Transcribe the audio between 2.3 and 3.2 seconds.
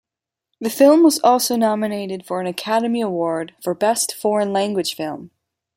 an Academy